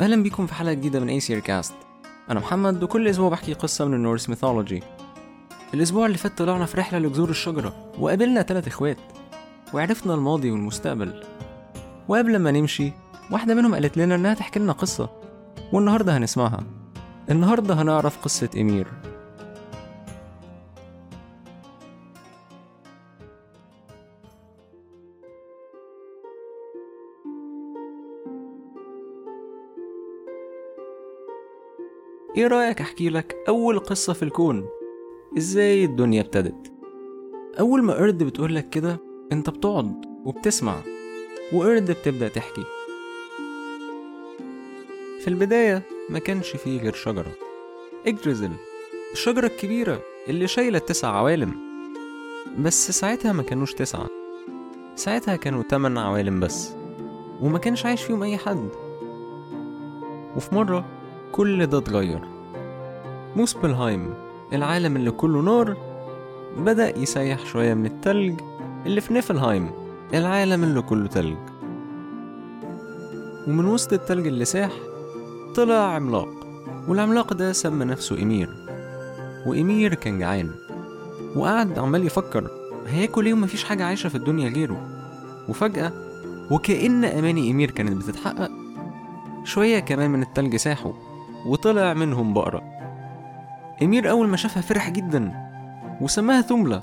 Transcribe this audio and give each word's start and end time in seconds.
أهلا 0.00 0.22
بيكم 0.22 0.46
في 0.46 0.54
حلقة 0.54 0.72
جديدة 0.72 1.00
من 1.00 1.08
Aesir 1.08 1.38
Cast 1.38 1.74
أنا 2.30 2.40
محمد 2.40 2.82
وكل 2.82 3.08
أسبوع 3.08 3.28
بحكي 3.28 3.52
قصة 3.52 3.84
من 3.84 3.94
ال 3.94 4.00
Norse 4.00 4.28
mythology. 4.28 4.82
الأسبوع 5.74 6.06
اللي 6.06 6.18
فات 6.18 6.38
طلعنا 6.38 6.66
في 6.66 6.78
رحلة 6.78 6.98
لجذور 6.98 7.30
الشجرة 7.30 7.92
وقابلنا 7.98 8.42
تلات 8.42 8.66
إخوات 8.66 8.96
وعرفنا 9.74 10.14
الماضي 10.14 10.50
والمستقبل. 10.50 11.22
وقبل 12.08 12.38
ما 12.38 12.50
نمشي 12.50 12.92
واحدة 13.30 13.54
منهم 13.54 13.74
قالت 13.74 13.96
لنا 13.96 14.14
إنها 14.14 14.34
تحكي 14.34 14.58
لنا 14.58 14.72
قصة 14.72 15.10
والنهاردة 15.72 16.16
هنسمعها. 16.16 16.60
النهاردة 17.30 17.74
هنعرف 17.74 18.18
قصة 18.24 18.50
إمير. 18.56 18.86
إيه 32.38 32.46
رأيك 32.46 32.80
أحكي 32.80 33.08
لك 33.08 33.36
أول 33.48 33.78
قصة 33.78 34.12
في 34.12 34.22
الكون؟ 34.22 34.66
إزاي 35.38 35.84
الدنيا 35.84 36.20
ابتدت؟ 36.20 36.72
أول 37.60 37.82
ما 37.82 37.94
قرد 37.94 38.22
بتقولك 38.22 38.68
كده 38.68 39.00
أنت 39.32 39.50
بتقعد 39.50 40.04
وبتسمع 40.24 40.76
وقرد 41.52 41.90
بتبدأ 41.90 42.28
تحكي. 42.28 42.62
في 45.20 45.28
البداية 45.28 45.82
ما 46.10 46.18
كانش 46.18 46.50
فيه 46.50 46.80
غير 46.80 46.92
شجرة. 46.92 47.32
إجرزل 48.06 48.52
الشجرة 49.12 49.46
الكبيرة 49.46 50.00
اللي 50.28 50.46
شايلة 50.46 50.78
تسع 50.78 51.08
عوالم. 51.08 51.54
بس 52.58 52.90
ساعتها 52.90 53.32
ما 53.32 53.42
كانوش 53.42 53.74
تسعة. 53.74 54.08
ساعتها 54.94 55.36
كانوا 55.36 55.62
تمن 55.62 55.98
عوالم 55.98 56.40
بس 56.40 56.72
وما 57.40 57.58
كانش 57.58 57.86
عايش 57.86 58.02
فيهم 58.02 58.22
أي 58.22 58.36
حد. 58.36 58.68
وفي 60.36 60.54
مرة 60.54 60.97
كل 61.32 61.66
ده 61.66 61.78
اتغير. 61.78 62.20
موسبلهايم 63.36 64.14
العالم 64.52 64.96
اللي 64.96 65.10
كله 65.10 65.40
نار 65.42 65.76
بدأ 66.58 66.98
يسيح 66.98 67.46
شوية 67.46 67.74
من 67.74 67.86
التلج 67.86 68.40
اللي 68.86 69.00
في 69.00 69.12
نيفلهايم 69.14 69.70
العالم 70.14 70.64
اللي 70.64 70.82
كله 70.82 71.06
تلج. 71.06 71.36
ومن 73.48 73.64
وسط 73.64 73.92
التلج 73.92 74.26
اللي 74.26 74.44
ساح 74.44 74.72
طلع 75.54 75.94
عملاق 75.94 76.28
والعملاق 76.88 77.32
ده 77.32 77.52
سمى 77.52 77.84
نفسه 77.84 78.22
إمير. 78.22 78.48
وإمير 79.46 79.94
كان 79.94 80.18
جعان 80.18 80.50
وقعد 81.36 81.78
عمال 81.78 82.06
يفكر 82.06 82.50
هياكل 82.86 83.26
إيه 83.26 83.32
ومفيش 83.32 83.64
حاجة 83.64 83.84
عايشة 83.84 84.08
في 84.08 84.14
الدنيا 84.14 84.48
غيره؟ 84.48 84.88
وفجأة 85.48 85.92
وكأن 86.50 87.04
أماني 87.04 87.50
إمير 87.50 87.70
كانت 87.70 87.92
بتتحقق 87.96 88.50
شوية 89.44 89.78
كمان 89.78 90.10
من 90.10 90.22
التلج 90.22 90.56
ساحوا. 90.56 90.92
وطلع 91.48 91.94
منهم 91.94 92.34
بقرة. 92.34 92.62
إمير 93.82 94.10
أول 94.10 94.28
ما 94.28 94.36
شافها 94.36 94.62
فرح 94.62 94.90
جدا 94.90 95.50
وسماها 96.00 96.40
ثملة. 96.40 96.82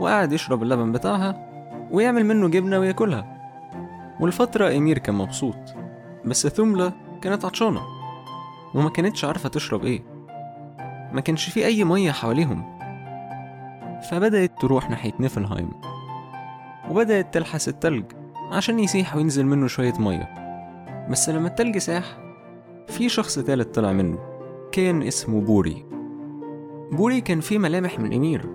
وقعد 0.00 0.32
يشرب 0.32 0.62
اللبن 0.62 0.92
بتاعها 0.92 1.50
ويعمل 1.90 2.26
منه 2.26 2.48
جبنة 2.48 2.78
وياكلها. 2.78 3.34
والفترة 4.20 4.76
إمير 4.76 4.98
كان 4.98 5.14
مبسوط 5.14 5.56
بس 6.24 6.46
ثملة 6.46 6.92
كانت 7.22 7.44
عطشانة 7.44 7.80
وما 8.74 8.90
كانتش 8.90 9.24
عارفة 9.24 9.48
تشرب 9.48 9.84
إيه. 9.84 10.02
ما 11.12 11.20
كانش 11.20 11.48
في 11.48 11.66
أي 11.66 11.84
مية 11.84 12.12
حواليهم. 12.12 12.78
فبدأت 14.10 14.60
تروح 14.60 14.90
ناحية 14.90 15.12
نيفلهايم 15.20 15.70
وبدأت 16.90 17.34
تلحس 17.34 17.68
التلج 17.68 18.04
عشان 18.52 18.78
يسيح 18.78 19.16
وينزل 19.16 19.46
منه 19.46 19.66
شوية 19.66 19.94
مية. 19.98 20.34
بس 21.10 21.28
لما 21.28 21.48
التلج 21.48 21.78
ساح 21.78 22.04
في 22.88 23.08
شخص 23.08 23.38
تالت 23.38 23.74
طلع 23.74 23.92
منه 23.92 24.18
كان 24.72 25.02
اسمه 25.02 25.40
بوري. 25.40 25.84
بوري 26.92 27.20
كان 27.20 27.40
فيه 27.40 27.58
ملامح 27.58 27.98
من 27.98 28.12
إمير 28.12 28.46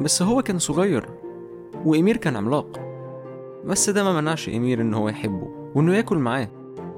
بس 0.00 0.22
هو 0.22 0.42
كان 0.42 0.58
صغير 0.58 1.08
وإمير 1.84 2.16
كان 2.16 2.36
عملاق. 2.36 2.80
بس 3.64 3.90
ده 3.90 4.04
ما 4.04 4.20
منعش 4.20 4.48
إمير 4.48 4.80
إن 4.80 4.94
هو 4.94 5.08
يحبه 5.08 5.48
وإنه 5.74 5.94
ياكل 5.96 6.18
معاه 6.18 6.48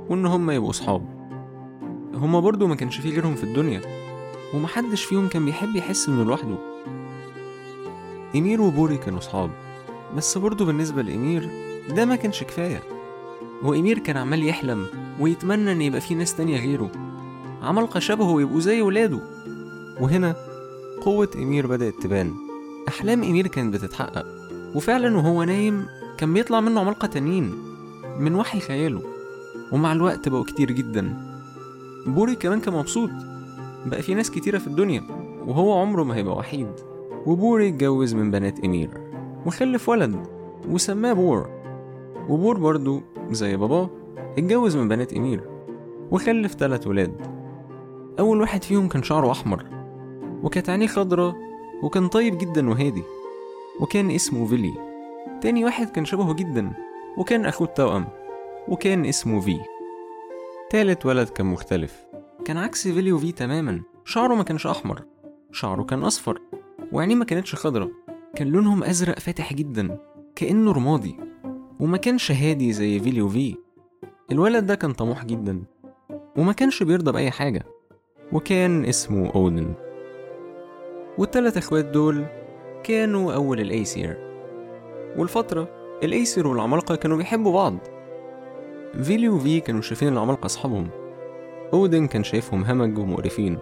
وإن 0.09 0.27
هما 0.27 0.55
يبقوا 0.55 0.73
صحاب. 0.73 1.15
هما 2.15 2.41
برضه 2.41 2.67
ما 2.67 2.75
كانش 2.75 3.01
فيه 3.01 3.11
غيرهم 3.11 3.35
في 3.35 3.45
الدنيا 3.45 3.81
ومحدش 4.55 5.05
فيهم 5.05 5.29
كان 5.29 5.45
بيحب 5.45 5.77
يحس 5.77 6.09
إنه 6.09 6.25
لوحده. 6.25 6.57
إمير 8.37 8.63
وبوري 8.63 8.97
كانوا 8.97 9.21
صحاب 9.21 9.51
بس 10.17 10.39
برضه 10.39 10.65
بالنسبة 10.65 11.03
لإمير 11.03 11.49
ده 11.91 12.05
ما 12.05 12.17
كانش 12.17 12.43
كفاية. 12.43 12.83
وإمير 13.63 13.99
كان 13.99 14.17
عمال 14.17 14.47
يحلم 14.49 14.87
ويتمنى 15.21 15.73
إن 15.73 15.83
يبقى 15.83 16.01
في 16.01 16.15
ناس 16.15 16.37
تانية 16.37 16.61
غيره. 16.61 16.91
عمالقة 17.63 18.01
شبهه 18.01 18.31
ويبقوا 18.31 18.61
زي 18.61 18.83
ولاده. 18.83 19.21
وهنا 20.01 20.37
قوة 21.05 21.29
إمير 21.37 21.67
بدأت 21.67 21.95
تبان. 22.03 22.33
أحلام 22.89 23.23
إمير 23.23 23.47
كانت 23.47 23.75
بتتحقق. 23.75 24.27
وفعلا 24.75 25.17
وهو 25.17 25.43
نايم 25.43 25.87
كان 26.19 26.35
بيطلع 26.35 26.61
منه 26.61 26.81
عمالقة 26.81 27.07
تانيين 27.07 27.55
من 28.19 28.35
وحي 28.35 28.61
خياله. 28.61 29.03
ومع 29.73 29.93
الوقت 29.93 30.29
بقوا 30.29 30.45
كتير 30.45 30.73
جدا. 30.73 31.17
بوري 32.07 32.35
كمان 32.35 32.61
كان 32.61 32.75
مبسوط. 32.75 33.11
بقى 33.87 34.03
في 34.03 34.15
ناس 34.15 34.31
كتيرة 34.31 34.59
في 34.59 34.67
الدنيا. 34.67 35.03
وهو 35.47 35.81
عمره 35.81 36.03
ما 36.03 36.17
هيبقى 36.17 36.37
وحيد. 36.37 36.69
وبوري 37.27 37.69
اتجوز 37.69 38.15
من 38.15 38.31
بنات 38.31 38.65
إمير. 38.65 38.91
وخلف 39.47 39.89
ولد. 39.89 40.27
وسماه 40.69 41.13
بور. 41.13 41.49
وبور 42.29 42.59
برضه 42.59 43.03
زي 43.31 43.57
باباه. 43.57 43.91
اتجوز 44.39 44.77
من 44.77 44.89
بنات 44.89 45.13
إمير 45.13 45.51
وخلف 46.11 46.55
تلات 46.55 46.87
ولاد. 46.87 47.27
أول 48.19 48.41
واحد 48.41 48.65
فيهم 48.65 48.89
كان 48.89 49.03
شعره 49.03 49.31
أحمر 49.31 49.65
وكانت 50.43 50.71
عينيه 50.71 50.87
خضرة 50.87 51.37
وكان 51.83 52.09
طيب 52.09 52.39
جدا 52.39 52.71
وهادي 52.71 53.03
وكان 53.81 54.11
اسمه 54.11 54.47
فيلي. 54.47 54.73
تاني 55.41 55.65
واحد 55.65 55.91
كان 55.91 56.05
شبهه 56.05 56.33
جدا 56.33 56.73
وكان 57.19 57.45
أخوه 57.45 57.69
التوأم 57.69 58.09
وكان 58.69 59.07
اسمه 59.07 59.41
في. 59.41 59.61
تالت 60.71 61.07
ولد 61.07 61.29
كان 61.29 61.47
مختلف. 61.47 62.07
كان 62.45 62.57
عكس 62.57 62.89
فيلي 62.89 63.13
وفي 63.13 63.33
تماما. 63.33 63.83
شعره 64.05 64.35
ما 64.35 64.43
كانش 64.43 64.67
أحمر 64.67 65.03
شعره 65.53 65.83
كان 65.83 66.03
أصفر 66.03 66.41
وعينيه 66.93 67.15
ما 67.15 67.25
كانتش 67.25 67.55
خضرة 67.55 67.91
كان 68.37 68.49
لونهم 68.49 68.85
أزرق 68.85 69.19
فاتح 69.19 69.53
جدا 69.53 69.99
كأنه 70.37 70.73
رمادي 70.73 71.17
وما 71.81 71.97
كانش 71.97 72.33
هادي 72.33 72.73
زي 72.73 73.01
فيلي 73.01 73.23
وفي. 73.23 73.64
الولد 74.33 74.67
ده 74.67 74.75
كان 74.75 74.93
طموح 74.93 75.25
جدا 75.25 75.63
وما 76.37 76.53
كانش 76.53 76.83
بيرضى 76.83 77.13
بأي 77.13 77.31
حاجة 77.31 77.63
وكان 78.33 78.85
اسمه 78.85 79.31
أودن. 79.35 79.75
والتلات 81.19 81.57
إخوات 81.57 81.85
دول 81.85 82.25
كانوا 82.85 83.35
أول 83.35 83.61
الأيسير. 83.61 84.17
والفترة 85.19 85.69
الأيسير 86.03 86.47
والعمالقة 86.47 86.97
كانوا 86.97 87.17
بيحبوا 87.17 87.53
بعض. 87.53 87.77
فيلي 89.03 89.29
وفي 89.29 89.61
كانوا 89.61 89.81
شايفين 89.81 90.09
العمالقة 90.09 90.47
أصحابهم. 90.47 90.89
أودن 91.73 92.07
كان 92.07 92.25
شايفهم 92.25 92.65
همج 92.65 92.99
ومقرفين. 92.99 93.59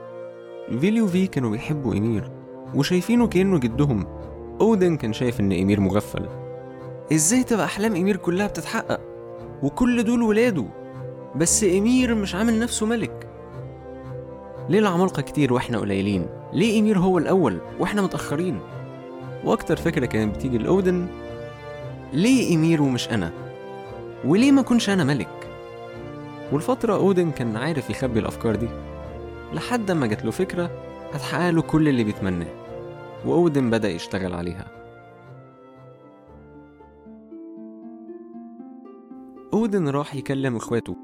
فيلي 0.80 1.02
وفي 1.02 1.26
كانوا 1.26 1.50
بيحبوا 1.50 1.94
إمير 1.94 2.30
وشايفينه 2.74 3.26
كأنه 3.26 3.58
جدهم. 3.58 4.06
أودن 4.60 4.96
كان 4.96 5.12
شايف 5.12 5.40
إن 5.40 5.52
إمير 5.52 5.80
مغفل. 5.80 6.28
إزاي 7.12 7.44
تبقى 7.44 7.64
أحلام 7.64 7.96
إمير 7.96 8.16
كلها 8.16 8.46
بتتحقق؟ 8.46 9.11
وكل 9.62 10.04
دول 10.04 10.22
ولاده. 10.22 10.64
بس 11.36 11.64
إمير 11.64 12.14
مش 12.14 12.34
عامل 12.34 12.58
نفسه 12.58 12.86
ملك. 12.86 13.28
ليه 14.68 14.78
العمالقة 14.78 15.22
كتير 15.22 15.52
وإحنا 15.52 15.78
قليلين؟ 15.78 16.26
ليه 16.52 16.80
إمير 16.80 16.98
هو 16.98 17.18
الأول 17.18 17.58
وإحنا 17.80 18.02
متأخرين؟ 18.02 18.60
وأكتر 19.44 19.76
فكرة 19.76 20.06
كانت 20.06 20.36
بتيجي 20.36 20.58
لأودن 20.58 21.06
ليه 22.12 22.56
إمير 22.56 22.82
ومش 22.82 23.08
أنا؟ 23.08 23.32
وليه 24.24 24.52
ما 24.52 24.62
كنش 24.62 24.90
أنا 24.90 25.04
ملك؟ 25.04 25.48
والفترة 26.52 26.94
أودن 26.94 27.30
كان 27.30 27.56
عارف 27.56 27.90
يخبي 27.90 28.20
الأفكار 28.20 28.56
دي. 28.56 28.68
لحد 29.52 29.90
ما 29.90 30.06
جات 30.06 30.24
له 30.24 30.30
فكرة 30.30 30.70
هتحقق 31.12 31.50
له 31.50 31.62
كل 31.62 31.88
اللي 31.88 32.04
بيتمناه. 32.04 32.46
وأودن 33.26 33.70
بدأ 33.70 33.88
يشتغل 33.88 34.34
عليها. 34.34 34.81
أودن 39.54 39.88
راح 39.88 40.14
يكلم 40.14 40.56
إخواته 40.56 40.96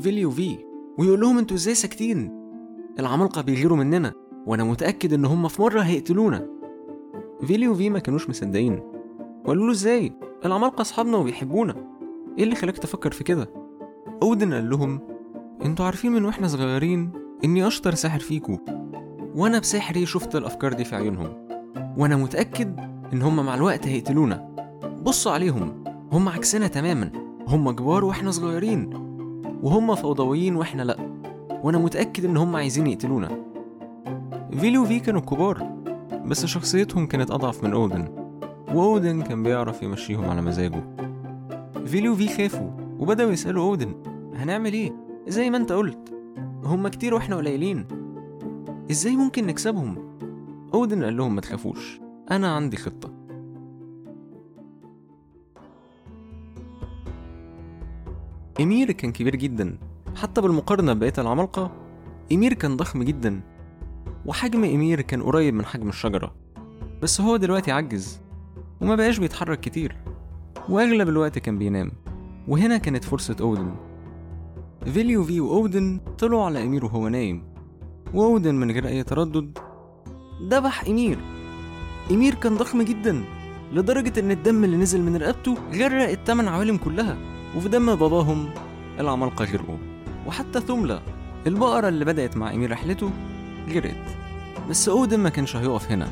فيلي 0.00 0.24
وفي 0.24 0.58
ويقول 0.98 1.20
لهم 1.20 1.38
أنتوا 1.38 1.56
إزاي 1.56 1.74
ساكتين؟ 1.74 2.32
العمالقة 2.98 3.42
بيغيروا 3.42 3.76
مننا 3.76 4.12
وأنا 4.46 4.64
متأكد 4.64 5.12
إن 5.12 5.24
هم 5.24 5.48
في 5.48 5.62
مرة 5.62 5.80
هيقتلونا. 5.80 6.46
فيلي 7.44 7.68
وفي 7.68 7.90
ما 7.90 7.98
كانوش 7.98 8.30
مصدقين. 8.30 8.80
وقالوا 9.44 9.66
له 9.66 9.72
إزاي؟ 9.72 10.12
العمالقة 10.44 10.80
اصحابنا 10.80 11.16
وبيحبونا. 11.16 11.74
إيه 12.38 12.44
اللي 12.44 12.54
خلاك 12.54 12.78
تفكر 12.78 13.10
في 13.10 13.24
كده؟ 13.24 13.50
أودن 14.22 14.54
قال 14.54 14.70
لهم 14.70 15.00
أنتوا 15.64 15.84
عارفين 15.84 16.12
من 16.12 16.24
وإحنا 16.24 16.48
صغيرين 16.48 17.12
إني 17.44 17.66
أشطر 17.66 17.94
ساحر 17.94 18.20
فيكو. 18.20 18.58
وأنا 19.34 19.58
بسحري 19.58 20.06
شفت 20.06 20.36
الأفكار 20.36 20.72
دي 20.72 20.84
في 20.84 20.96
عيونهم. 20.96 21.48
وأنا 21.96 22.16
متأكد 22.16 22.80
إن 23.12 23.22
هم 23.22 23.46
مع 23.46 23.54
الوقت 23.54 23.86
هيقتلونا. 23.88 24.56
بصوا 25.02 25.32
عليهم 25.32 25.84
هم 26.12 26.28
عكسنا 26.28 26.66
تماما. 26.66 27.25
هم 27.48 27.70
كبار 27.70 28.04
وإحنا 28.04 28.30
صغيرين 28.30 28.90
وهم 29.62 29.94
فوضويين 29.94 30.56
وإحنا 30.56 30.82
لأ. 30.82 30.96
وأنا 31.62 31.78
متأكد 31.78 32.24
إن 32.24 32.36
هم 32.36 32.56
عايزين 32.56 32.86
يقتلونا. 32.86 33.28
فيلي 34.50 34.78
وفي 34.78 35.00
كانوا 35.00 35.20
كبار 35.20 35.76
بس 36.26 36.46
شخصيتهم 36.46 37.06
كانت 37.06 37.30
أضعف 37.30 37.64
من 37.64 37.72
أودن 37.72 38.08
وأودن 38.74 39.22
كان 39.22 39.42
بيعرف 39.42 39.82
يمشيهم 39.82 40.24
على 40.24 40.42
مزاجه. 40.42 40.84
فيلي 41.86 42.08
وفي 42.08 42.28
خافوا 42.28 42.70
وبدأوا 42.98 43.32
يسألوا 43.32 43.64
أودن 43.64 43.94
هنعمل 44.34 44.72
إيه؟ 44.72 44.92
زي 45.28 45.50
ما 45.50 45.56
أنت 45.56 45.72
قلت 45.72 46.14
هم 46.64 46.88
كتير 46.88 47.14
وإحنا 47.14 47.36
قليلين. 47.36 47.86
إزاي 48.90 49.16
ممكن 49.16 49.46
نكسبهم؟ 49.46 50.18
أودن 50.74 51.04
قال 51.04 51.16
لهم 51.16 51.34
ما 51.34 51.40
تخافوش 51.40 52.00
أنا 52.30 52.54
عندي 52.54 52.76
خطة. 52.76 53.15
إمير 58.60 58.92
كان 58.92 59.12
كبير 59.12 59.36
جدا. 59.36 59.78
حتى 60.16 60.40
بالمقارنة 60.40 60.92
ببقية 60.92 61.12
العمالقة 61.18 61.72
إمير 62.32 62.52
كان 62.52 62.76
ضخم 62.76 63.02
جدا. 63.02 63.40
وحجم 64.26 64.64
إمير 64.64 65.00
كان 65.00 65.22
قريب 65.22 65.54
من 65.54 65.64
حجم 65.64 65.88
الشجرة. 65.88 66.34
بس 67.02 67.20
هو 67.20 67.36
دلوقتي 67.36 67.72
عجز 67.72 68.20
وما 68.80 68.94
بقاش 68.94 69.18
بيتحرك 69.18 69.60
كتير. 69.60 69.96
وأغلب 70.68 71.08
الوقت 71.08 71.38
كان 71.38 71.58
بينام. 71.58 71.92
وهنا 72.48 72.78
كانت 72.78 73.04
فرصة 73.04 73.36
أودن. 73.40 73.74
فيلي 74.84 75.24
وفي 75.24 75.40
وأودن 75.40 76.00
طلعوا 76.18 76.44
على 76.44 76.64
إمير 76.64 76.84
وهو 76.84 77.08
نايم. 77.08 77.42
وأودن 78.14 78.54
من 78.54 78.70
غير 78.70 78.88
أي 78.88 79.02
تردد 79.02 79.58
ذبح 80.42 80.84
إمير. 80.84 81.18
إمير 82.10 82.34
كان 82.34 82.56
ضخم 82.56 82.82
جدا 82.82 83.24
لدرجة 83.72 84.20
إن 84.20 84.30
الدم 84.30 84.64
اللي 84.64 84.76
نزل 84.76 85.02
من 85.02 85.16
رقبته 85.16 85.56
غرق 85.74 86.08
التمن 86.08 86.48
عوالم 86.48 86.76
كلها. 86.76 87.35
وفي 87.56 87.68
دم 87.68 87.94
باباهم 87.94 88.48
العمالقة 89.00 89.44
غرقوا 89.44 89.76
وحتى 90.26 90.60
أوثملا 90.60 91.02
البقرة 91.46 91.88
اللي 91.88 92.04
بدأت 92.04 92.36
مع 92.36 92.54
إمير 92.54 92.70
رحلته 92.70 93.10
غرقت 93.68 94.16
بس 94.70 94.88
أودن 94.88 95.20
ما 95.20 95.28
كانش 95.28 95.56
هيقف 95.56 95.92
هنا. 95.92 96.08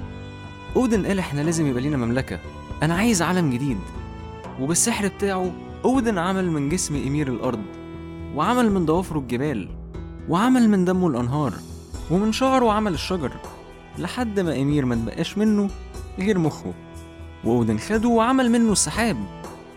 أودن 0.76 1.06
قال 1.06 1.19
إحنا 1.19 1.41
لازم 1.41 1.67
يبقى 1.67 1.82
لينا 1.82 1.96
مملكة. 1.96 2.38
أنا 2.82 2.94
عايز 2.94 3.23
عالم 3.23 3.50
جديد. 3.50 3.79
وبالسحر 4.61 5.08
بتاعه 5.08 5.52
أودن 5.85 6.19
عمل 6.19 6.50
من 6.50 6.69
جسم 6.69 6.96
إمير 7.06 7.29
الأرض. 7.29 7.62
وعمل 8.35 8.73
من 8.73 8.87
ضوافره 8.87 9.19
الجبال. 9.19 9.69
وعمل 10.29 10.69
من 10.69 10.85
دمه 10.85 11.08
الأنهار. 11.08 11.52
ومن 12.11 12.32
شعره 12.32 12.73
عمل 12.73 12.94
الشجر. 12.94 13.32
لحد 13.99 14.41
ما 14.41 14.62
إمير 14.62 14.85
ما 14.85 14.94
تبقاش 14.94 15.38
منه 15.38 15.70
غير 16.19 16.38
مخه. 16.38 16.73
وأودن 17.44 17.79
خده 17.79 18.08
وعمل 18.08 18.50
منه 18.50 18.73
السحاب. 18.73 19.17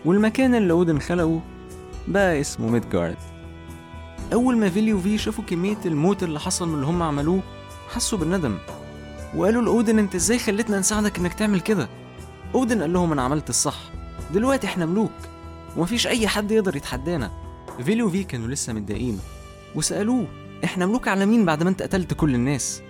والمكان 0.04 0.54
اللي 0.54 0.72
أودن 0.72 0.98
خلقه 0.98 1.40
بقى 2.08 2.40
اسمه 2.40 2.70
ميدجارد. 2.70 3.16
أول 4.32 4.56
ما 4.56 4.70
فيلي 4.70 4.92
وفي 4.92 5.18
شافوا 5.18 5.44
كمية 5.44 5.78
الموت 5.86 6.22
اللي 6.22 6.40
حصل 6.40 6.68
من 6.68 6.74
اللي 6.74 6.86
هم 6.86 7.02
عملوه 7.02 7.42
حسوا 7.88 8.18
بالندم. 8.18 8.58
وقالوا 9.36 9.62
لأودن 9.62 9.98
أنت 9.98 10.14
إزاي 10.14 10.38
خلتنا 10.38 10.78
نساعدك 10.78 11.18
إنك 11.18 11.34
تعمل 11.34 11.60
كده؟ 11.60 11.88
أودن 12.54 12.80
قال 12.80 12.92
لهم 12.92 13.12
أنا 13.12 13.22
عملت 13.22 13.50
الصح. 13.50 13.78
دلوقتي 14.34 14.66
إحنا 14.66 14.86
ملوك. 14.86 15.12
ومفيش 15.76 16.06
أي 16.06 16.28
حد 16.28 16.50
يقدر 16.50 16.76
يتحدانا. 16.76 17.30
فيلي 17.84 18.02
وفي 18.02 18.24
كانوا 18.24 18.48
لسه 18.48 18.72
متضايقين. 18.72 19.20
وسألوه 19.74 20.26
إحنا 20.64 20.86
ملوك 20.86 21.08
على 21.08 21.26
مين 21.26 21.44
بعد 21.44 21.62
ما 21.62 21.70
أنت 21.70 21.82
قتلت 21.82 22.14
كل 22.14 22.34
الناس. 22.34 22.82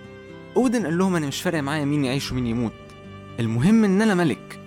أودن 0.57 0.85
قال 0.85 0.97
لهم 0.97 1.15
أنا 1.15 1.27
مش 1.27 1.41
فارق 1.41 1.59
معايا 1.59 1.85
مين 1.85 2.05
يعيش 2.05 2.31
ومين 2.31 2.47
يموت. 2.47 2.73
المهم 3.39 3.83
إن 3.83 4.01
أنا 4.01 4.15
ملك. 4.15 4.59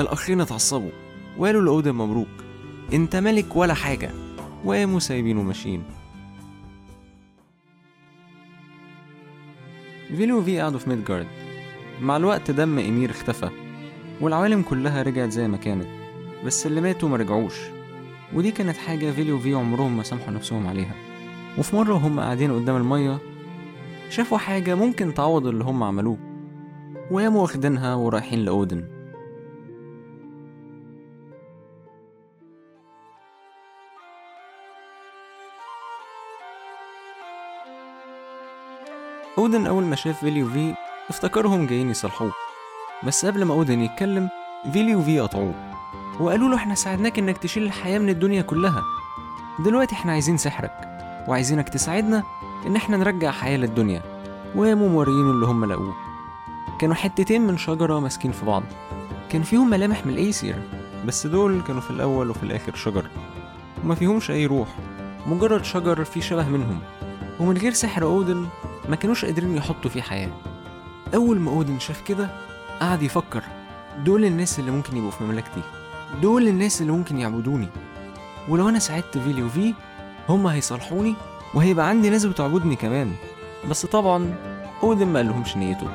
الأخين 0.00 0.40
اتعصبوا 0.40 0.90
وقالوا 1.38 1.62
لأودن 1.62 1.92
مبروك. 1.92 2.47
أنت 2.92 3.16
ملك 3.16 3.56
ولا 3.56 3.74
حاجة 3.74 4.10
وقاموا 4.64 4.98
سايبينه 4.98 5.42
ماشيين 5.42 5.82
فيلي 10.16 10.32
وفي 10.32 10.60
قعدوا 10.60 10.78
في 10.78 10.90
ميدجارد. 10.90 11.26
مع 12.00 12.16
الوقت 12.16 12.50
دم 12.50 12.78
إمير 12.78 13.10
اختفى 13.10 13.50
والعوالم 14.20 14.62
كلها 14.62 15.02
رجعت 15.02 15.30
زي 15.30 15.48
ما 15.48 15.56
كانت 15.56 15.86
بس 16.46 16.66
اللي 16.66 16.80
ماتوا 16.80 17.08
ما 17.08 17.16
رجعوش. 17.16 17.54
ودي 18.34 18.50
كانت 18.50 18.76
حاجة 18.76 19.10
فيلي 19.10 19.32
وفي 19.32 19.54
عمرهم 19.54 19.96
ما 19.96 20.02
سامحوا 20.02 20.30
نفسهم 20.30 20.66
عليها. 20.66 20.94
وفي 21.58 21.76
مرة 21.76 21.94
وهم 21.94 22.20
قاعدين 22.20 22.52
قدام 22.52 22.76
المية 22.76 23.18
شافوا 24.10 24.38
حاجة 24.38 24.74
ممكن 24.74 25.14
تعوض 25.14 25.46
اللي 25.46 25.64
هم 25.64 25.82
عملوه. 25.82 26.18
وقاموا 27.10 27.42
واخدينها 27.42 27.94
ورايحين 27.94 28.38
لأودن. 28.38 28.97
أودن 39.48 39.66
أول 39.66 39.84
ما 39.84 39.96
شاف 39.96 40.20
فيلي 40.20 40.42
وفي 40.42 40.74
افتكرهم 41.10 41.66
جايين 41.66 41.90
يصالحوه. 41.90 42.32
بس 43.04 43.26
قبل 43.26 43.44
ما 43.44 43.54
أودن 43.54 43.80
يتكلم 43.80 44.28
فيلي 44.72 44.94
وفي 44.94 45.20
قطعوه. 45.20 45.54
وقالوا 46.20 46.48
له 46.48 46.56
إحنا 46.56 46.74
ساعدناك 46.74 47.18
إنك 47.18 47.38
تشيل 47.38 47.62
الحياة 47.62 47.98
من 47.98 48.08
الدنيا 48.08 48.42
كلها. 48.42 48.82
دلوقتي 49.58 49.94
إحنا 49.94 50.12
عايزين 50.12 50.36
سحرك. 50.36 50.72
وعايزينك 51.28 51.68
تساعدنا 51.68 52.22
إن 52.66 52.76
إحنا 52.76 52.96
نرجع 52.96 53.30
حياة 53.30 53.56
للدنيا. 53.56 54.02
وقاموا 54.56 54.88
موريينه 54.88 55.30
اللي 55.30 55.46
هم 55.46 55.64
لقوه. 55.64 55.94
كانوا 56.80 56.94
حتتين 56.94 57.42
من 57.42 57.58
شجرة 57.58 58.00
ماسكين 58.00 58.32
في 58.32 58.46
بعض. 58.46 58.62
كان 59.30 59.42
فيهم 59.42 59.70
ملامح 59.70 60.06
من 60.06 60.12
الأيسير 60.12 60.56
بس 61.06 61.26
دول 61.26 61.62
كانوا 61.62 61.80
في 61.80 61.90
الأول 61.90 62.30
وفي 62.30 62.42
الآخر 62.42 62.74
شجر. 62.74 63.06
وما 63.84 63.94
فيهمش 63.94 64.30
أي 64.30 64.46
روح. 64.46 64.68
مجرد 65.26 65.64
شجر 65.64 66.04
فيه 66.04 66.20
شبه 66.20 66.48
منهم. 66.48 66.78
ومن 67.40 67.56
غير 67.56 67.72
سحر 67.72 68.02
أودن 68.02 68.46
ما 68.88 68.96
كانوش 68.96 69.24
قادرين 69.24 69.56
يحطوا 69.56 69.90
فيه 69.90 70.02
حياة. 70.02 70.30
أول 71.14 71.40
ما 71.40 71.50
أودن 71.50 71.78
شاف 71.78 72.00
كده 72.00 72.30
قعد 72.80 73.02
يفكر 73.02 73.42
دول 74.04 74.24
الناس 74.24 74.58
اللي 74.58 74.70
ممكن 74.70 74.96
يبقوا 74.96 75.10
في 75.10 75.24
مملكتي. 75.24 75.60
دول 76.22 76.48
الناس 76.48 76.80
اللي 76.80 76.92
ممكن 76.92 77.18
يعبدوني. 77.18 77.68
ولو 78.48 78.68
أنا 78.68 78.78
ساعدت 78.78 79.18
فيلي 79.18 79.42
وفي 79.42 79.74
هما 80.28 80.54
هيصالحوني 80.54 81.14
وهيبقى 81.54 81.88
عندي 81.88 82.10
ناس 82.10 82.24
بتعبدني 82.24 82.76
كمان. 82.76 83.12
بس 83.70 83.86
طبعا 83.86 84.34
أودن 84.82 85.06
ما 85.06 85.18
قالهمش 85.18 85.56
نيته. 85.56 85.88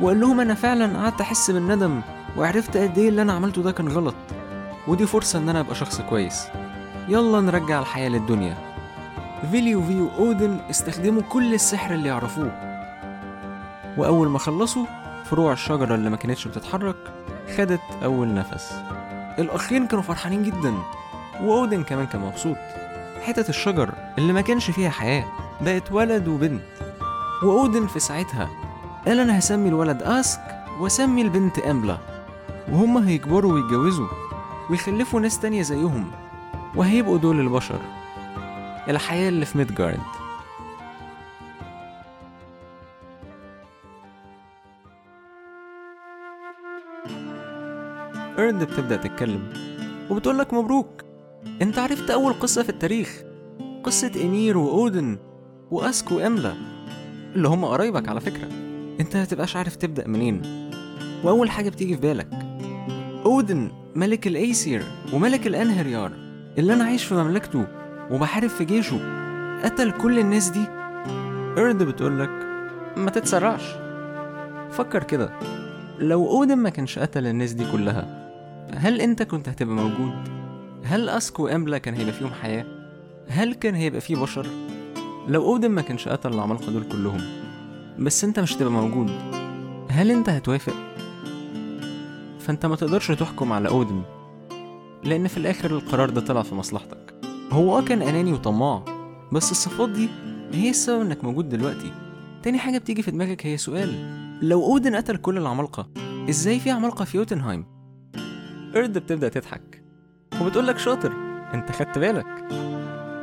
وقال 0.00 0.20
لهم 0.20 0.40
أنا 0.40 0.54
فعلا 0.54 0.98
قعدت 0.98 1.20
أحس 1.20 1.50
بالندم 1.50 2.00
وعرفت 2.36 2.76
قد 2.76 2.98
إيه 2.98 3.08
اللي 3.08 3.22
أنا 3.22 3.32
عملته 3.32 3.62
ده 3.62 3.72
كان 3.72 3.88
غلط. 3.88 4.14
ودي 4.88 5.06
فرصة 5.06 5.38
إن 5.38 5.48
أنا 5.48 5.60
أبقى 5.60 5.74
شخص 5.74 6.00
كويس. 6.00 6.42
يلا 7.08 7.40
نرجع 7.40 7.80
الحياة 7.80 8.08
للدنيا. 8.08 8.75
فيلي 9.50 9.74
وفي 9.74 10.00
وأودن 10.00 10.58
استخدموا 10.70 11.22
كل 11.22 11.54
السحر 11.54 11.94
اللي 11.94 12.08
يعرفوه. 12.08 12.52
وأول 13.96 14.28
ما 14.28 14.38
خلصوا 14.38 14.86
فروع 15.24 15.52
الشجرة 15.52 15.94
اللي 15.94 16.10
ما 16.10 16.16
كانتش 16.16 16.48
بتتحرك 16.48 16.96
خدت 17.56 17.80
أول 18.04 18.34
نفس. 18.34 18.72
الأخين 19.38 19.86
كانوا 19.86 20.02
فرحانين 20.02 20.42
جدا 20.42 20.74
وأودن 21.42 21.82
كمان 21.82 22.06
كان 22.06 22.20
مبسوط. 22.20 22.56
حتت 23.22 23.48
الشجر 23.48 23.94
اللي 24.18 24.32
ما 24.32 24.40
كانش 24.40 24.70
فيها 24.70 24.90
حياة 24.90 25.24
بقت 25.60 25.92
ولد 25.92 26.28
وبنت. 26.28 26.62
وأودن 27.42 27.86
في 27.86 28.00
ساعتها 28.00 28.48
قال 29.06 29.20
أنا 29.20 29.38
هسمي 29.38 29.68
الولد 29.68 30.02
أسك 30.02 30.40
وأسمي 30.80 31.22
البنت 31.22 31.58
أمبلا 31.58 31.98
وهما 32.72 33.08
هيكبروا 33.08 33.52
ويتجوزوا 33.52 34.08
ويخلفوا 34.70 35.20
ناس 35.20 35.40
تانية 35.40 35.62
زيهم 35.62 36.10
وهيبقوا 36.74 37.18
دول 37.18 37.40
البشر. 37.40 37.78
الحياة 38.88 39.28
اللي 39.28 39.46
في 39.46 39.58
ميدجارد. 39.58 40.00
إرد 48.38 48.64
بتبدأ 48.64 48.96
تتكلم 48.96 49.52
وبتقول 50.10 50.38
لك 50.38 50.54
مبروك. 50.54 51.02
أنت 51.62 51.78
عرفت 51.78 52.10
أول 52.10 52.32
قصة 52.32 52.62
في 52.62 52.68
التاريخ. 52.68 53.22
قصة 53.84 54.12
إمير 54.24 54.58
وأودن 54.58 55.18
وأسك 55.70 56.12
وإملا 56.12 56.54
اللي 57.34 57.48
هم 57.48 57.64
قرايبك 57.64 58.08
على 58.08 58.20
فكرة. 58.20 58.48
أنت 59.00 59.16
متبقاش 59.16 59.56
عارف 59.56 59.76
تبدأ 59.76 60.08
منين. 60.08 60.42
وأول 61.24 61.50
حاجة 61.50 61.68
بتيجي 61.68 61.94
في 61.94 62.00
بالك 62.00 62.28
أودن 63.24 63.70
ملك 63.94 64.26
الأيسير 64.26 64.82
وملك 65.12 65.46
الأنهريار 65.46 66.12
اللي 66.58 66.74
أنا 66.74 66.84
عايش 66.84 67.04
في 67.04 67.14
مملكته. 67.14 67.75
وبحارب 68.10 68.48
في 68.48 68.64
جيشه 68.64 69.00
قتل 69.64 69.90
كل 69.90 70.18
الناس 70.18 70.48
دي 70.48 70.64
إرد 71.58 71.82
بتقولك 71.82 72.30
ما 72.96 73.10
تتسرعش 73.10 73.62
فكر 74.70 75.02
كده 75.02 75.30
لو 75.98 76.26
أودن 76.30 76.56
ما 76.56 76.70
كانش 76.70 76.98
قتل 76.98 77.26
الناس 77.26 77.52
دي 77.52 77.72
كلها 77.72 78.26
هل 78.74 79.00
أنت 79.00 79.22
كنت 79.22 79.48
هتبقى 79.48 79.74
موجود؟ 79.74 80.14
هل 80.84 81.08
أسكو 81.08 81.44
وأمبلا 81.44 81.78
كان 81.78 81.94
هيبقى 81.94 82.12
فيهم 82.12 82.30
حياة؟ 82.42 82.64
هل 83.28 83.54
كان 83.54 83.74
هيبقى 83.74 84.00
فيه 84.00 84.16
بشر؟ 84.16 84.46
لو 85.28 85.44
أودن 85.44 85.70
ما 85.70 85.82
كانش 85.82 86.08
قتل 86.08 86.34
العمالقة 86.34 86.72
دول 86.72 86.82
كلهم 86.92 87.20
بس 87.98 88.24
أنت 88.24 88.40
مش 88.40 88.56
هتبقى 88.56 88.72
موجود 88.72 89.10
هل 89.90 90.10
أنت 90.10 90.28
هتوافق؟ 90.28 90.74
فأنت 92.40 92.66
ما 92.66 92.76
تقدرش 92.76 93.10
تحكم 93.10 93.52
على 93.52 93.68
أودن 93.68 94.02
لأن 95.04 95.28
في 95.28 95.36
الآخر 95.36 95.70
القرار 95.70 96.10
ده 96.10 96.20
طلع 96.20 96.42
في 96.42 96.54
مصلحتك 96.54 97.05
هو 97.52 97.78
آه 97.78 97.82
كان 97.82 98.02
أناني 98.02 98.32
وطماع 98.32 98.84
بس 99.32 99.50
الصفات 99.50 99.88
دي 99.88 100.08
هي 100.52 100.70
السبب 100.70 101.00
إنك 101.00 101.24
موجود 101.24 101.48
دلوقتي. 101.48 101.92
تاني 102.42 102.58
حاجة 102.58 102.78
بتيجي 102.78 103.02
في 103.02 103.10
دماغك 103.10 103.46
هي 103.46 103.56
سؤال 103.56 103.94
لو 104.42 104.64
أودن 104.64 104.96
قتل 104.96 105.16
كل 105.16 105.38
العمالقة 105.38 105.88
إزاي 106.30 106.60
في 106.60 106.70
عمالقة 106.70 107.04
في 107.04 107.16
يوتنهايم؟ 107.16 107.64
إرد 108.76 108.98
بتبدأ 108.98 109.28
تضحك 109.28 109.82
وبتقولك 110.40 110.78
شاطر 110.78 111.12
أنت 111.54 111.72
خدت 111.72 111.98
بالك. 111.98 112.44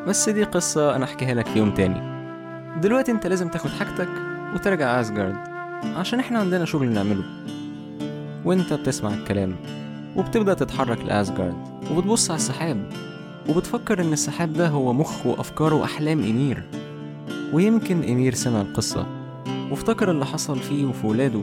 بس 0.08 0.30
دي 0.30 0.44
قصة 0.44 0.96
أنا 0.96 1.06
أحكيها 1.06 1.34
لك 1.34 1.48
في 1.48 1.60
يوم 1.60 1.74
تاني. 1.74 2.13
دلوقتي 2.82 3.12
أنت 3.12 3.27
لازم 3.27 3.50
تاخد 3.50 3.70
حاجتك 3.70 4.10
وترجع 4.56 5.01
أسجارد 5.01 5.38
عشان 5.96 6.20
إحنا 6.20 6.39
عندنا 6.39 6.65
شغل 6.65 6.89
نعمله. 6.89 7.24
وأنت 8.46 8.74
بتسمع 8.74 9.13
الكلام 9.13 9.56
وبتبدأ 10.15 10.53
تتحرك 10.53 11.06
لأسجارد 11.06 11.68
وبتبص 11.92 12.32
على 12.32 12.38
السحاب. 12.38 13.02
وبتفكر 13.50 14.01
إن 14.01 14.13
السحاب 14.13 14.53
ده 14.53 14.67
هو 14.67 14.93
مخ 14.93 15.25
وأفكار 15.25 15.73
وأحلام 15.73 16.19
إمير. 16.19 16.63
ويمكن 17.53 18.03
إمير 18.03 18.33
سمع 18.33 18.62
القصة 18.62 19.07
وافتكر 19.71 20.12
اللي 20.12 20.25
حصل 20.25 20.59
فيه 20.59 20.85
وفي 20.85 21.07
ولاده 21.07 21.41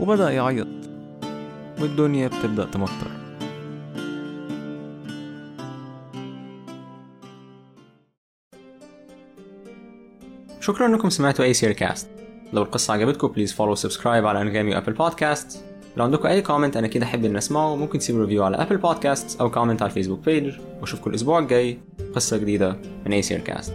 وبدأ 0.00 0.30
يعيط. 0.30 0.66
والدنيا 1.80 2.28
بتبدأ 2.28 2.64
تمطر. 2.64 3.10
شكرا 10.60 10.86
إنكم 10.86 11.10
سمعتوا 11.10 11.44
Aesir 11.44 11.72
Cast 11.72 12.08
لو 12.52 12.62
القصة 12.62 12.94
عجبتكم 12.94 13.28
please 13.28 13.52
follow 13.52 13.74
subscribe 13.74 14.26
على 14.26 14.42
أنغامي 14.42 14.74
و 14.74 14.77
Apple 14.77 14.92
Podcast 14.92 15.64
لو 15.98 16.04
عندكم 16.04 16.28
أي 16.28 16.42
comment 16.42 16.76
أنا 16.76 16.86
أكيد 16.86 17.06
أحب 17.06 17.24
ان 17.24 17.36
أسمعه 17.36 17.76
ممكن 17.76 17.98
تسيبوا 17.98 18.20
review 18.20 18.44
على 18.44 18.56
Apple 18.56 18.76
Podcast 18.76 19.40
أو 19.40 19.50
comment 19.50 19.82
على 19.82 19.88
ال 19.88 19.92
Facebook 19.92 20.24
page 20.24 20.54
وأشوفكم 20.80 21.10
الأسبوع 21.10 21.38
الجاي 21.38 21.78
قصة 22.14 22.36
جديدة 22.36 22.76
من 23.06 23.12
Aesir 23.12 23.40
Cast 23.40 23.72